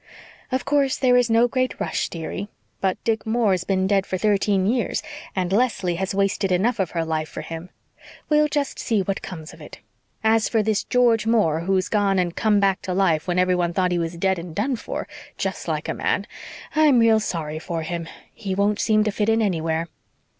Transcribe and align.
"Of 0.51 0.65
course 0.65 0.97
there 0.97 1.15
is 1.15 1.29
no 1.29 1.47
great 1.47 1.79
rush, 1.79 2.09
dearie. 2.09 2.47
But 2.79 2.97
Dick 3.03 3.23
Moore's 3.23 3.63
been 3.63 3.85
dead 3.85 4.07
for 4.07 4.17
thirteen 4.17 4.65
years 4.65 5.03
and 5.35 5.51
Leslie 5.53 5.93
has 5.97 6.15
wasted 6.15 6.51
enough 6.51 6.79
of 6.79 6.89
her 6.97 7.05
life 7.05 7.29
for 7.29 7.41
him. 7.41 7.69
We'll 8.27 8.47
just 8.47 8.79
see 8.79 9.01
what 9.03 9.21
comes 9.21 9.53
of 9.53 9.61
it. 9.61 9.79
As 10.23 10.49
for 10.49 10.63
this 10.63 10.83
George 10.85 11.27
Moore, 11.27 11.59
who's 11.59 11.87
gone 11.87 12.17
and 12.17 12.35
come 12.35 12.59
back 12.59 12.81
to 12.81 12.95
life 12.95 13.27
when 13.27 13.37
everyone 13.37 13.73
thought 13.73 13.91
he 13.91 13.99
was 13.99 14.17
dead 14.17 14.39
and 14.39 14.55
done 14.55 14.75
for, 14.75 15.07
just 15.37 15.67
like 15.67 15.87
a 15.87 15.93
man, 15.93 16.25
I'm 16.75 16.97
real 16.97 17.19
sorry 17.19 17.59
for 17.59 17.83
him. 17.83 18.07
He 18.33 18.55
won't 18.55 18.79
seem 18.79 19.03
to 19.03 19.11
fit 19.11 19.29
in 19.29 19.39
anywhere." 19.39 19.87